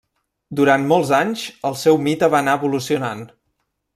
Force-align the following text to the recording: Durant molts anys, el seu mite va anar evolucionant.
Durant 0.59 0.87
molts 0.91 1.11
anys, 1.17 1.43
el 1.71 1.77
seu 1.83 2.01
mite 2.07 2.31
va 2.37 2.41
anar 2.45 2.57
evolucionant. 2.61 3.25